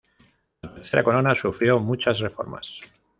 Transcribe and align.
La 0.63 0.73
tercera 0.73 1.03
corona 1.03 1.35
sufrió 1.35 1.79
muchas 1.79 2.17
reformas. 2.21 2.81